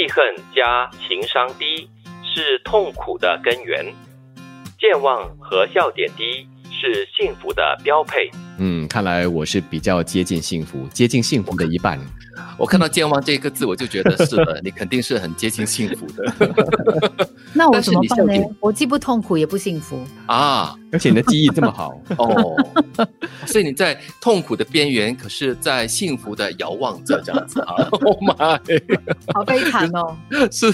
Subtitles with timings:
[0.00, 0.24] 记恨
[0.56, 1.86] 加情商低
[2.24, 3.84] 是痛苦的根源，
[4.78, 8.30] 健忘和笑点低是幸福的标配。
[8.58, 12.00] 嗯，看来我是比较接近幸福，接近幸福的一半。
[12.56, 17.28] 我看到“健忘”这个字，我就觉得是的，你肯定是很接近幸福的。
[17.52, 18.44] 那我怎么办呢？
[18.60, 20.76] 我既不痛苦也不幸福啊！
[20.92, 22.56] 而且你的记忆这么好 哦，
[23.46, 27.74] 所以你在痛苦的边缘，可是在幸福的遥望着这样子啊！
[28.02, 28.60] Oh my，
[29.34, 30.16] 好悲惨哦！
[30.50, 30.66] 是，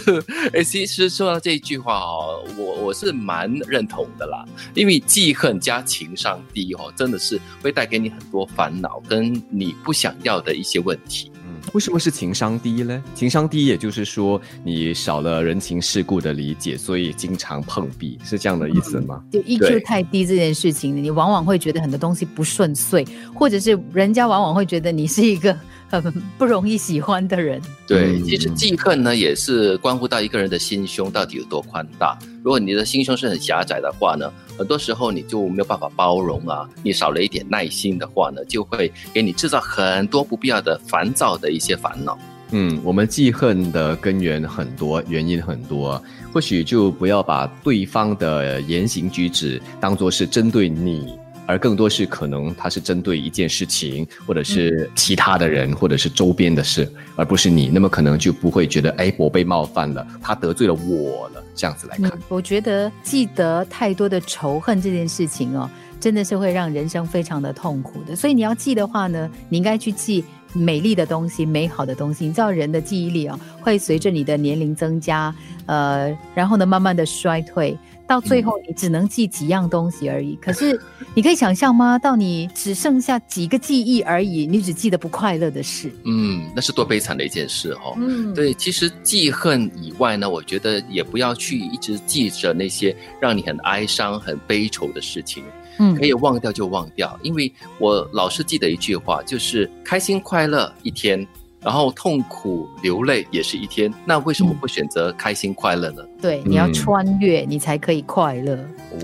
[0.52, 11.30] 哎，其实说到这一句话哦，我我是蛮认同的啦，因为记恨加情商低哦，真的是会带给你很多烦恼，跟你不想要的一些问题。
[11.76, 13.04] 为什么是情商低呢？
[13.14, 19.22] 情商低，也就是说你少了人情世故的理解，所以经常碰壁，是这样的意思吗？
[19.30, 25.54] 就 EQ 太低这件事情，你往往会觉得很多东西不顺遂，或者是人家往往会觉得你是一个
[25.88, 27.60] 很不容易喜欢的人。
[27.86, 32.18] 对，其实记恨呢，也是关乎到一个人的心胸到底有多宽大。
[32.42, 34.32] 如果你的心胸是很狭窄的话呢？
[34.58, 42.18] 很多时候你就没有办法包容啊，你少了一点耐心的话呢，就会给你制造很多不必要的烦躁的一些烦恼。
[42.52, 46.02] 嗯，我们记恨的根源很多，原因很多，
[46.32, 51.18] 或许就不要把对方的言行举止当做是针对你。
[51.46, 57.68] 而更多是可能他是针对一件事情，或者是其他的人，或者是周边的事，而不是你。
[57.68, 62.10] 那么可能就不会觉得，哎，我被冒犯了，他得罪了我了，这样子来看。
[62.28, 65.70] 我觉得记得太多的仇恨这件事情哦，
[66.00, 68.16] 真的是会让人生非常的痛苦的。
[68.16, 72.26] 所以你要记的话呢，你应该去记美丽的东西、美好的东西。
[72.26, 75.34] 你知道人的记忆力啊，会随着你的年龄增加，
[75.66, 77.76] 呃，然后呢，慢慢的衰退。
[78.06, 80.36] 到最后，你只能记几样东西而已。
[80.36, 80.80] 可是，
[81.14, 81.98] 你可以想象吗？
[81.98, 85.90] 到你只剩下几个记忆而已，你只记得不快乐的事。
[86.04, 87.94] 嗯，那是多悲惨的一件事哦。
[87.96, 88.54] 嗯，对。
[88.54, 95.42] 其实记恨以外呢，我觉得也不要去一直记着那些让你很哀伤、很悲愁的事情。
[95.78, 97.18] 嗯，可以忘掉就忘掉。
[97.22, 101.26] 因为我老是记得一句话，就是开心快乐一天。
[101.60, 106.02] 然后痛苦流泪也是一天，那为什么不选择开心快乐呢？
[106.20, 108.58] 对，你要穿越，你才可以快乐。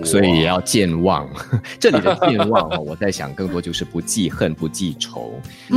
[0.05, 1.29] 所以也要健忘。
[1.81, 5.33] 这里的健忘哦，我在想，更多就是不记恨、不记仇。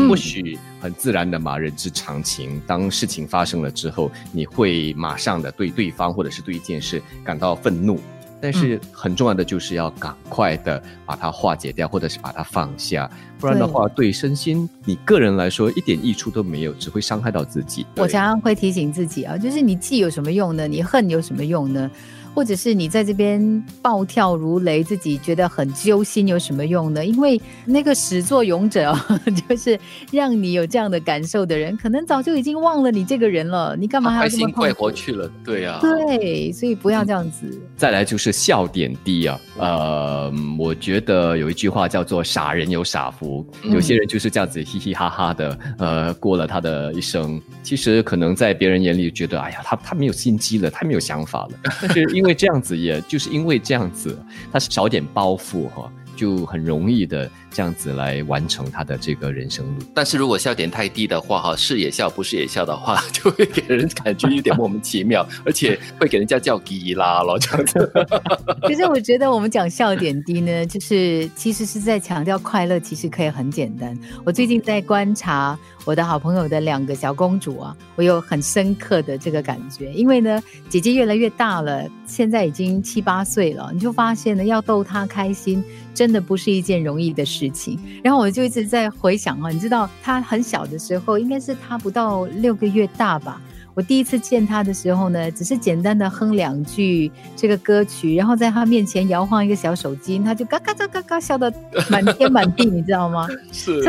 [0.07, 2.61] 或许很自然的嘛，人之常情。
[2.67, 7.99] 当事情发生了之后，你会马上的对对方或者是对一件事感到愤怒。
[8.41, 13.09] 但是很重要的就是要赶快的把它化解掉，或者是把它放下，
[13.39, 17.85] 不然的话，对身心你个人来说一点益处都没有，只会伤害到自己。
[17.95, 20.67] 我常常会提醒自己啊，就是你记有什么用呢？
[20.67, 21.89] 你恨有什么用呢？
[22.35, 27.05] 或者是你在这边暴跳如雷，自己觉得很揪心，有什么用呢？
[27.05, 28.93] 因为那个始作俑者，
[29.47, 29.79] 就是
[30.11, 33.73] 让你有这样的感受的人，可能早就已经忘了你这个人了。
[33.79, 35.31] 你干嘛还要这么快活去了？
[35.45, 37.47] 对呀，对，所以不要这样子。
[37.77, 47.41] 再来就是笑点低啊，呃，我觉得有一句话叫做“傻人有傻福”，有些人就是这样子嘻嘻哈哈的，呃，过了他的一生。
[47.63, 54.17] 其实可能在别人眼里觉得，哎呀，他他没有心机了，他没有想法了，但是因因为这样子，也就是因为这样子，
[54.51, 57.29] 他少点包袱哈，就很容易的。
[57.51, 67.89] 这样子来完成他的这个人生路，但是如果笑点太低的话，哈，是也笑，不是也笑的话， 就会给人感觉有点莫名其妙，而且会给人家叫吉拉了这样子。
[68.67, 73.97] 其实我觉得我们讲笑点低呢， 就是其实是在强调快乐，其实可以很简单。
[74.25, 87.35] 我最近在观察我的好朋友的两个小公主啊，我有很深刻的这个感觉，因为呢，姐姐越来越大了，现在已经七八岁了，你就发现呢，要逗她开心，真的不是一件容易的事。
[87.35, 93.41] 事情，然后我就一直在回想啊，你知道他很小的时候，应该是他不到六个月大吧。
[93.73, 101.53] 我第一次见他的时候呢，只是简单的哼两句这个歌曲，然后在他面前摇晃一个小手机，他就嘎嘎嘎嘎嘎笑得
[101.89, 103.27] 满天满地，你知道吗？
[103.51, 103.83] 是。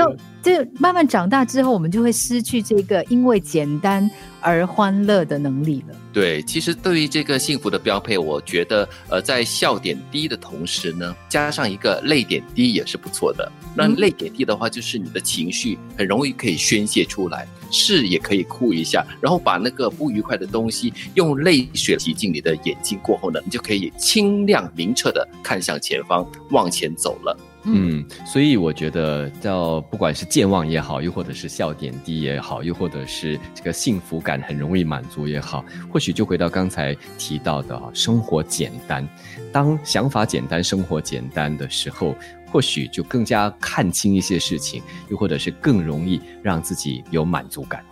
[0.46, 4.08] 就慢慢长大之后，我们就会失去这个因为简单
[4.40, 5.96] 而欢乐的能力了。
[6.12, 13.50] 对，其实对于这个幸福的标配，我觉得呃，在笑点低的同时呢，加上一个泪点低也是不错的。
[13.74, 27.36] 那泪点低的话，就是你的情绪很容易可以宣泄出来，是也可以哭一下，然后把那个不愉快的东西用泪水洗进你的眼睛过后呢，你就可以清亮明澈的看向前方，往前走了。
[27.68, 39.06] 嗯，所以我觉得叫不管是健忘也好，又或者是笑点低也好，又或者是这个幸福感很容易满足也好，或许就回到刚才提到的啊，生活简单。
[39.52, 42.14] 当想法简单、生活简单的时候，
[42.52, 47.84] 或许就更加看清一些事情，又或者是更容易让自己有满足感。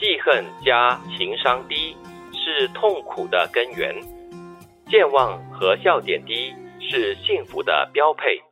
[0.00, 1.94] 记恨加情商低
[2.32, 3.94] 是痛苦的根源，
[4.90, 8.42] 健忘和笑点低是幸福的标配。